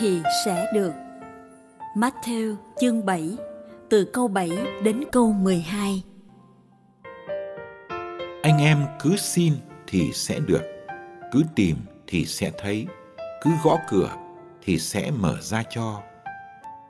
[0.00, 0.92] Thì sẽ được.
[1.94, 3.36] Matthew chương 7
[3.88, 4.50] từ câu 7
[4.82, 6.02] đến câu 12.
[8.42, 9.54] Anh em cứ xin
[9.86, 10.62] thì sẽ được,
[11.32, 12.86] cứ tìm thì sẽ thấy,
[13.42, 14.10] cứ gõ cửa
[14.62, 16.02] thì sẽ mở ra cho.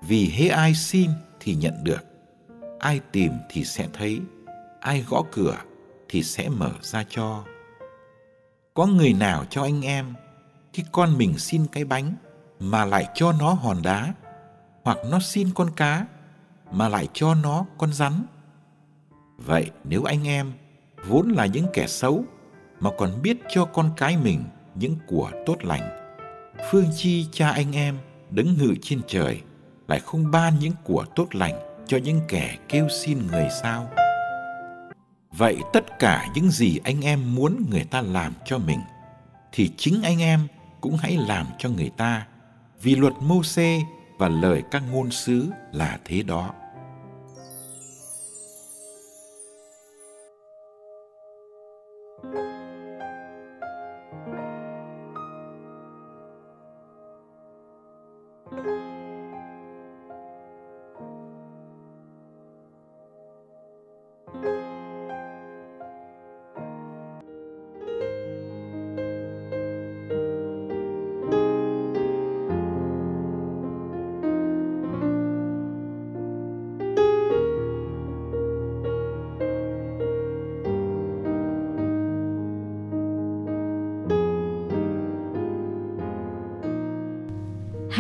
[0.03, 2.05] Vì hễ ai xin thì nhận được,
[2.79, 4.21] ai tìm thì sẽ thấy,
[4.81, 5.57] ai gõ cửa
[6.09, 7.45] thì sẽ mở ra cho.
[8.75, 10.15] Có người nào cho anh em
[10.73, 12.15] khi con mình xin cái bánh
[12.61, 14.15] mà lại cho nó hòn đá,
[14.85, 16.07] hoặc nó xin con cá,
[16.73, 18.13] mà lại cho nó con rắn.
[19.39, 20.53] Vậy nếu anh em
[21.07, 22.25] vốn là những kẻ xấu
[22.81, 24.45] mà còn biết cho con cái mình
[24.75, 26.15] những của tốt lành,
[26.71, 27.99] phương chi cha anh em
[28.31, 29.43] đứng ngự trên trời
[29.89, 33.91] lại không ban những của tốt lành cho những kẻ kêu xin người sao?
[35.33, 38.81] Vậy tất cả những gì anh em muốn người ta làm cho mình,
[39.53, 40.47] thì chính anh em
[40.81, 42.27] cũng hãy làm cho người ta
[42.83, 43.81] vì luật mô xê
[44.19, 46.51] và lời các ngôn sứ là thế đó.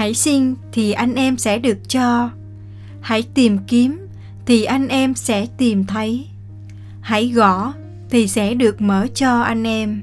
[0.00, 2.30] Hãy xin thì anh em sẽ được cho.
[3.00, 4.06] Hãy tìm kiếm
[4.46, 6.26] thì anh em sẽ tìm thấy.
[7.00, 7.72] Hãy gõ
[8.10, 10.02] thì sẽ được mở cho anh em.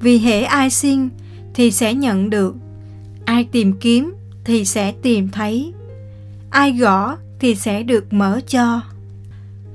[0.00, 1.08] Vì hễ ai xin
[1.54, 2.54] thì sẽ nhận được.
[3.24, 4.14] Ai tìm kiếm
[4.44, 5.72] thì sẽ tìm thấy.
[6.50, 8.80] Ai gõ thì sẽ được mở cho.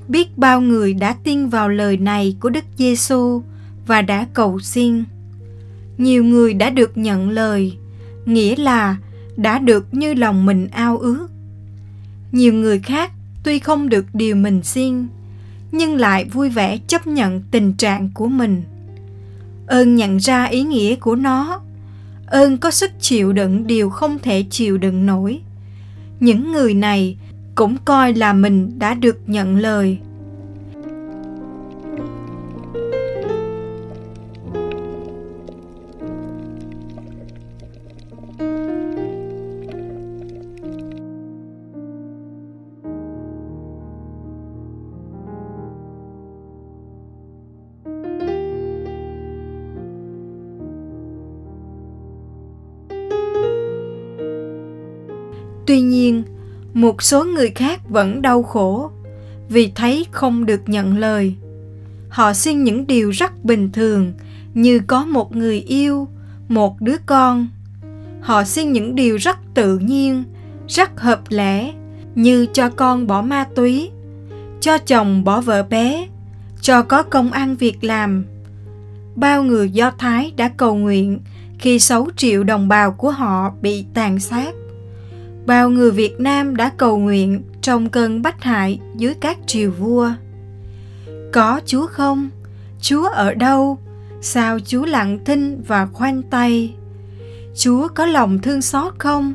[0.08, 3.42] Biết bao người đã tin vào lời này của Đức Giêsu
[3.88, 5.04] và đã cầu xin.
[5.98, 7.78] Nhiều người đã được nhận lời,
[8.26, 8.98] nghĩa là
[9.38, 11.28] đã được như lòng mình ao ước.
[12.32, 13.12] Nhiều người khác
[13.44, 15.08] tuy không được điều mình xin,
[15.72, 18.64] nhưng lại vui vẻ chấp nhận tình trạng của mình.
[19.68, 21.62] Ơn nhận ra ý nghĩa của nó,
[22.26, 25.42] ơn có sức chịu đựng điều không thể chịu đựng nổi.
[26.20, 27.18] Những người này
[27.56, 29.98] cũng coi là mình đã được nhận lời
[56.86, 58.92] một số người khác vẫn đau khổ
[59.50, 61.36] vì thấy không được nhận lời.
[62.10, 64.14] Họ xin những điều rất bình thường
[64.54, 66.08] như có một người yêu,
[66.48, 67.48] một đứa con.
[68.22, 70.24] Họ xin những điều rất tự nhiên,
[70.68, 71.74] rất hợp lẽ
[72.16, 73.90] như cho con bỏ ma túy,
[74.62, 76.08] cho chồng bỏ vợ bé,
[76.62, 78.26] cho có công ăn việc làm.
[79.16, 81.20] Bao người Do Thái đã cầu nguyện
[81.60, 84.56] khi 6 triệu đồng bào của họ bị tàn sát
[85.46, 90.12] bao người Việt Nam đã cầu nguyện trong cơn bách hại dưới các triều vua.
[91.34, 92.30] Có Chúa không?
[92.82, 93.78] Chúa ở đâu?
[94.22, 96.76] Sao Chúa lặng thinh và khoanh tay?
[97.56, 99.34] Chúa có lòng thương xót không?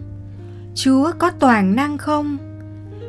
[0.74, 2.38] Chúa có toàn năng không?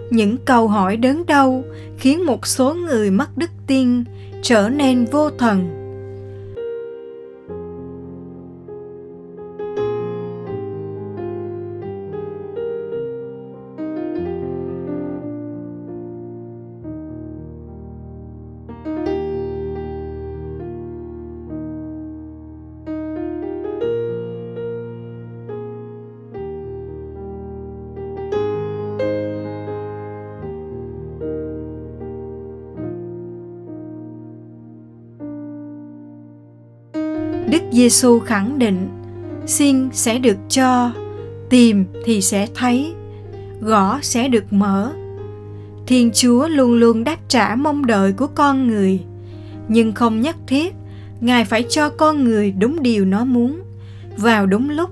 [0.10, 1.64] Những câu hỏi đớn đau
[1.98, 4.04] khiến một số người mất đức tin
[4.42, 5.81] trở nên vô thần.
[37.72, 38.90] Giêsu khẳng định,
[39.46, 40.92] xin sẽ được cho,
[41.50, 42.94] tìm thì sẽ thấy,
[43.62, 44.92] gõ sẽ được mở.
[45.88, 49.00] Thiên Chúa luôn luôn đáp trả mong đợi của con người,
[49.68, 50.76] nhưng không nhất thiết
[51.22, 53.62] Ngài phải cho con người đúng điều nó muốn,
[54.18, 54.90] vào đúng lúc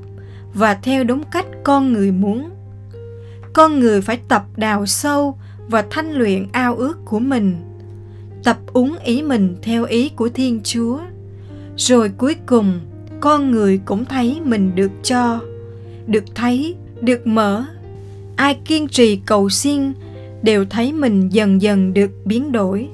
[0.54, 2.50] và theo đúng cách con người muốn.
[3.54, 5.38] Con người phải tập đào sâu
[5.68, 7.56] và thanh luyện ao ước của mình,
[8.44, 11.00] tập uống ý mình theo ý của Thiên Chúa.
[11.80, 12.80] Rồi cuối cùng,
[13.20, 15.40] con người cũng thấy mình được cho,
[16.08, 17.66] được thấy, được mở.
[18.36, 19.92] Ai kiên trì cầu xin
[20.42, 22.90] đều thấy mình dần dần được biến đổi.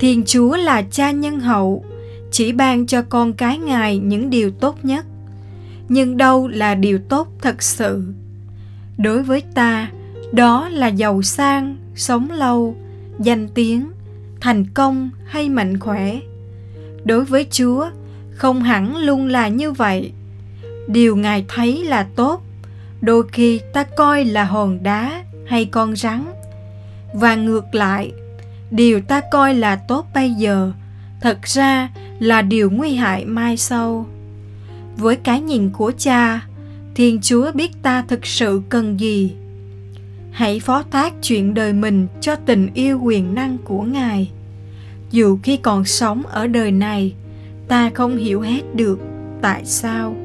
[0.00, 1.84] Thiên Chúa là cha nhân hậu,
[2.30, 5.06] chỉ ban cho con cái Ngài những điều tốt nhất.
[5.88, 8.02] Nhưng đâu là điều tốt thật sự?
[8.98, 9.90] Đối với ta,
[10.32, 12.76] đó là giàu sang, sống lâu,
[13.18, 13.90] danh tiếng,
[14.40, 16.20] thành công hay mạnh khỏe.
[17.04, 17.90] Đối với Chúa,
[18.30, 20.12] không hẳn luôn là như vậy.
[20.88, 22.42] Điều Ngài thấy là tốt,
[23.00, 26.24] đôi khi ta coi là hòn đá hay con rắn.
[27.14, 28.12] Và ngược lại,
[28.70, 30.72] điều ta coi là tốt bây giờ,
[31.20, 34.06] thật ra là điều nguy hại mai sau.
[34.96, 36.46] Với cái nhìn của cha,
[36.94, 39.32] thiên chúa biết ta thực sự cần gì.
[40.30, 44.30] Hãy phó thác chuyện đời mình cho tình yêu quyền năng của ngài.
[45.10, 47.14] Dù khi còn sống ở đời này,
[47.68, 48.98] ta không hiểu hết được
[49.42, 50.16] tại sao.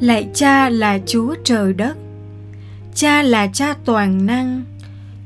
[0.00, 1.96] Lạy cha là chúa trời đất.
[2.94, 4.62] Cha là cha toàn năng,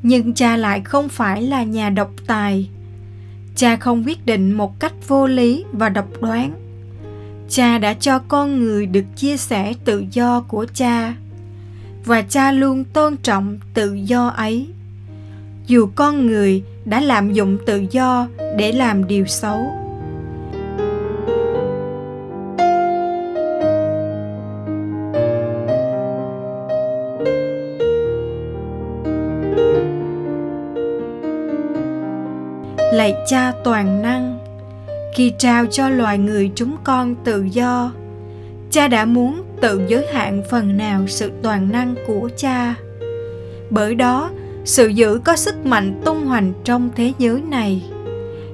[0.02, 2.68] nhưng cha lại không phải là nhà độc tài.
[3.56, 6.54] Cha không quyết định một cách vô lý và độc đoán.
[7.48, 11.14] Cha đã cho con người được chia sẻ tự do của cha,
[12.04, 14.68] và cha luôn tôn trọng tự do ấy.
[15.66, 18.28] Dù con người đã lạm dụng tự do
[18.58, 19.83] để làm điều xấu
[32.94, 34.38] lạy cha toàn năng,
[35.14, 37.92] khi trao cho loài người chúng con tự do,
[38.70, 42.74] cha đã muốn tự giới hạn phần nào sự toàn năng của cha.
[43.70, 44.30] Bởi đó,
[44.64, 47.82] sự giữ có sức mạnh tung hoành trong thế giới này.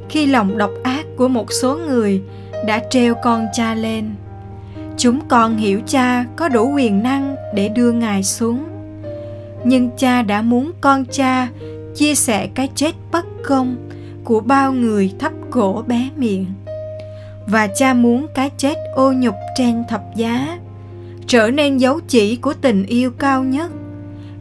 [0.09, 2.23] Khi lòng độc ác của một số người
[2.67, 4.11] đã treo con cha lên,
[4.97, 8.65] chúng con hiểu cha có đủ quyền năng để đưa ngài xuống.
[9.65, 11.49] Nhưng cha đã muốn con cha
[11.95, 13.90] chia sẻ cái chết bất công
[14.25, 16.47] của bao người thấp cổ bé miệng.
[17.47, 20.59] Và cha muốn cái chết ô nhục trên thập giá,
[21.27, 23.71] trở nên dấu chỉ của tình yêu cao nhất,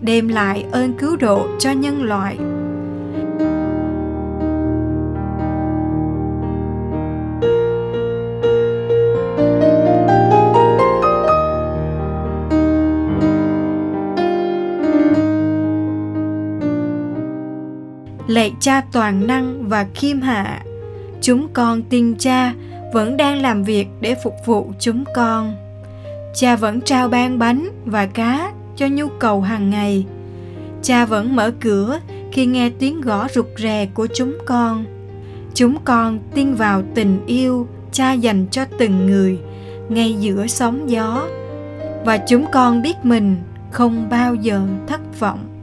[0.01, 2.37] đem lại ơn cứu độ cho nhân loại.
[18.39, 20.61] Lạy cha toàn năng và khiêm hạ.
[21.21, 22.53] Chúng con tin cha
[22.93, 25.55] vẫn đang làm việc để phục vụ chúng con.
[26.35, 30.05] Cha vẫn trao ban bánh và cá cho nhu cầu hàng ngày.
[30.83, 31.99] Cha vẫn mở cửa
[32.31, 34.85] khi nghe tiếng gõ rụt rè của chúng con.
[35.53, 39.39] Chúng con tin vào tình yêu cha dành cho từng người
[39.89, 41.27] ngay giữa sóng gió.
[42.05, 43.35] Và chúng con biết mình
[43.71, 45.58] không bao giờ thất vọng.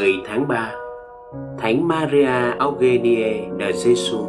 [0.00, 0.72] 10 tháng 3
[1.58, 4.26] Thánh Maria Eugenie de Jesus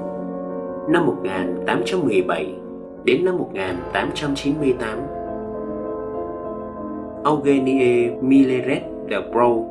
[0.89, 2.55] năm 1817
[3.03, 4.99] đến năm 1898
[7.25, 9.67] Eugenie Milleret de Brou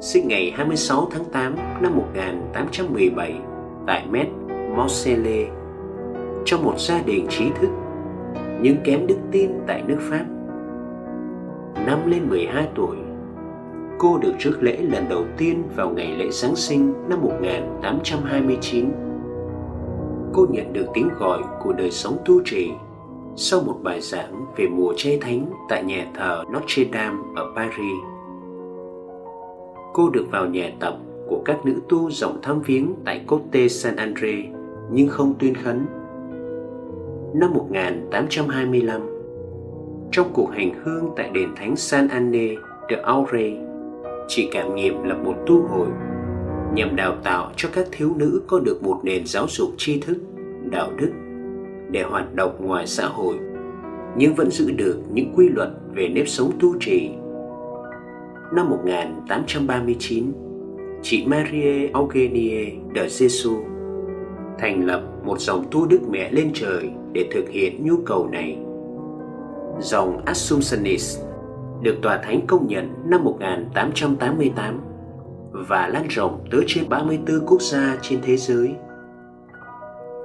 [0.00, 3.34] sinh ngày 26 tháng 8 năm 1817
[3.86, 4.26] tại Met,
[4.76, 5.46] Moselle
[6.44, 7.70] trong một gia đình trí thức
[8.60, 10.24] nhưng kém đức tin tại nước Pháp.
[11.86, 12.96] Năm lên 12 tuổi,
[13.98, 18.90] cô được rước lễ lần đầu tiên vào ngày lễ Giáng sinh năm 1829.
[20.32, 22.70] Cô nhận được tiếng gọi của đời sống tu trì
[23.36, 28.02] sau một bài giảng về mùa chay thánh tại nhà thờ Notre Dame ở Paris.
[29.92, 30.96] Cô được vào nhà tập
[31.28, 34.42] của các nữ tu dòng thăm viếng tại Côte Saint-André
[34.90, 35.86] nhưng không tuyên khấn.
[37.34, 39.00] Năm 1825,
[40.12, 42.54] trong cuộc hành hương tại đền thánh Saint Anne
[42.90, 43.65] de Aure,
[44.28, 45.88] chị cảm nghiệm là một tu hội
[46.74, 50.16] nhằm đào tạo cho các thiếu nữ có được một nền giáo dục tri thức,
[50.70, 51.12] đạo đức
[51.90, 53.38] để hoạt động ngoài xã hội
[54.16, 57.10] nhưng vẫn giữ được những quy luật về nếp sống tu trì.
[58.54, 60.32] Năm 1839,
[61.02, 63.62] chị Marie Eugenie de Jesus
[64.58, 68.58] thành lập một dòng tu Đức Mẹ lên trời để thực hiện nhu cầu này.
[69.80, 71.20] Dòng Assumptionist
[71.80, 74.80] được Tòa Thánh công nhận năm 1888
[75.52, 78.74] và lan rộng tới trên 34 quốc gia trên thế giới.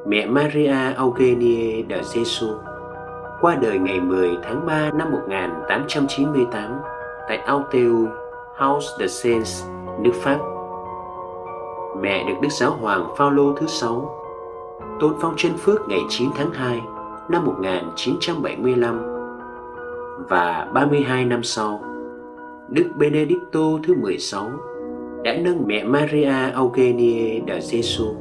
[0.08, 2.56] Mẹ Maria Eugenie de Jesus
[3.42, 6.80] qua đời ngày 10 tháng 3 năm 1898
[7.28, 8.06] tại Auteuil,
[8.58, 9.64] House de Saints,
[10.00, 10.40] nước Pháp.
[12.02, 14.18] Mẹ được Đức Giáo Hoàng Phaolô thứ sáu
[15.00, 16.82] tôn phong chân phước ngày 9 tháng 2
[17.30, 19.21] năm 1975
[20.18, 21.84] và 32 năm sau,
[22.70, 24.50] Đức Benedicto thứ 16
[25.24, 28.16] đã nâng mẹ Maria Eugenie de Jesus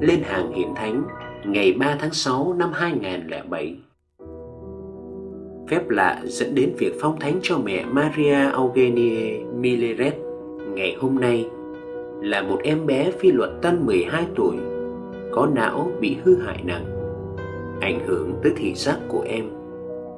[0.00, 1.02] lên hàng hiển thánh
[1.44, 3.76] ngày 3 tháng 6 năm 2007.
[5.68, 10.14] Phép lạ dẫn đến việc phong thánh cho mẹ Maria Eugenie Milleret
[10.74, 11.48] ngày hôm nay
[12.20, 14.56] là một em bé phi luật tân 12 tuổi
[15.32, 16.84] có não bị hư hại nặng
[17.80, 19.59] ảnh hưởng tới thị giác của em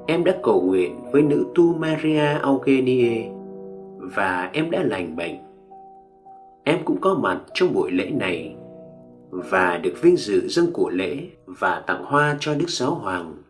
[0.07, 3.29] em đã cầu nguyện với nữ tu Maria Eugenie
[3.99, 5.37] và em đã lành bệnh.
[6.65, 8.57] Em cũng có mặt trong buổi lễ này
[9.31, 13.42] và được vinh dự dâng của lễ và tặng hoa cho Đức Giáo Hoàng.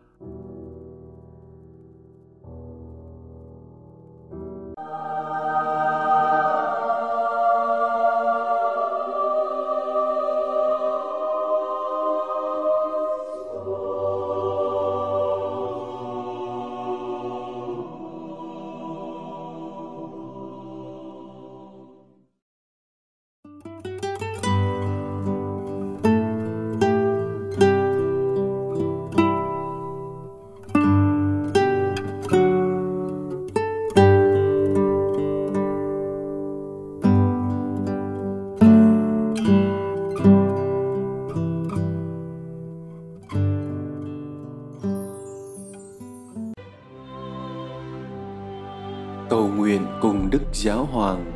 [50.63, 51.31] Giáo Hoàng.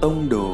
[0.00, 0.53] Tông đồ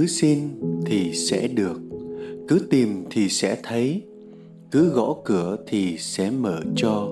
[0.00, 0.38] Cứ xin
[0.86, 1.80] thì sẽ được,
[2.48, 4.02] cứ tìm thì sẽ thấy,
[4.70, 7.08] cứ gõ cửa thì sẽ mở cho.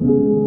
[0.00, 0.45] lạy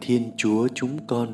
[0.00, 1.28] thiên chúa chúng con.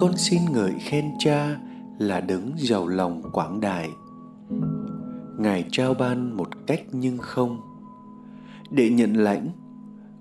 [0.00, 1.60] Con xin ngợi khen cha
[1.98, 3.88] là đấng giàu lòng quảng đại.
[5.38, 7.60] Ngài trao ban một cách nhưng không.
[8.70, 9.48] Để nhận lãnh,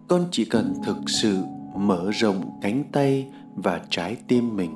[0.08, 1.38] con chỉ cần thực sự
[1.76, 4.72] mở rộng cánh tay và trái tim mình.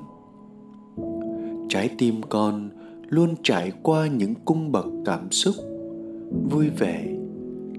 [1.70, 2.70] Trái tim con
[3.10, 5.56] luôn trải qua những cung bậc cảm xúc,
[6.52, 7.08] vui vẻ,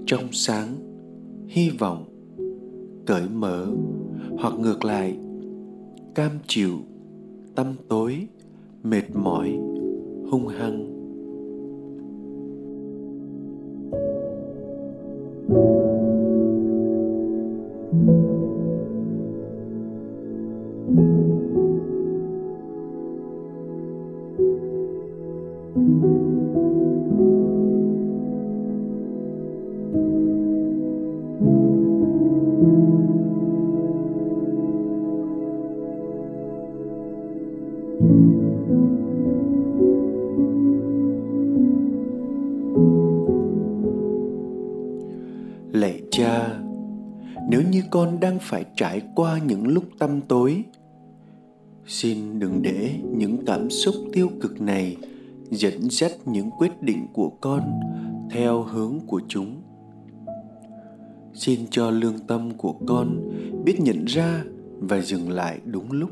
[0.05, 0.75] trong sáng,
[1.47, 2.05] hy vọng,
[3.05, 3.67] cởi mở
[4.41, 5.17] hoặc ngược lại
[6.15, 6.79] cam chịu
[7.55, 8.27] tâm tối
[8.83, 9.49] mệt mỏi
[10.31, 10.90] hung hăng.
[48.81, 50.63] Trải qua những lúc tăm tối.
[51.87, 54.97] Xin đừng để những cảm xúc tiêu cực này
[55.49, 57.79] dẫn dắt những quyết định của con
[58.31, 59.61] theo hướng của chúng.
[61.33, 63.31] Xin cho lương tâm của con
[63.65, 64.43] biết nhận ra
[64.79, 66.09] và dừng lại đúng lúc.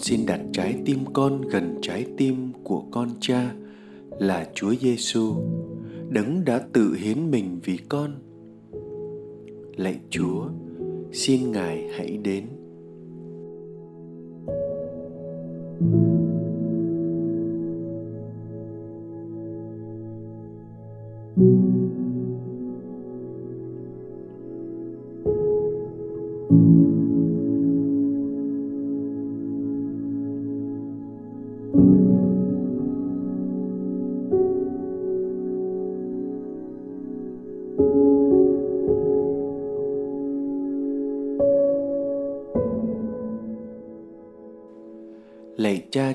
[0.00, 3.54] Con xin đặt trái tim con gần trái tim của con cha
[4.18, 5.34] là Chúa Giêsu,
[6.08, 8.10] đấng đã tự hiến mình vì con.
[9.76, 10.48] Lạy Chúa,
[11.12, 12.44] xin Ngài hãy đến.
[15.80, 16.09] thank you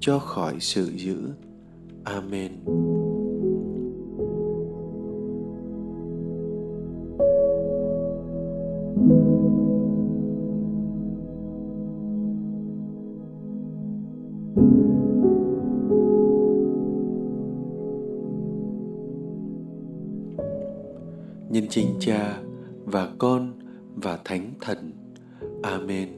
[0.00, 1.16] cho khỏi sự dữ.
[2.04, 2.52] Amen.
[21.50, 22.40] Nhân chính Cha
[22.84, 23.52] và Con
[23.96, 24.92] và Thánh Thần.
[25.62, 26.17] Amen.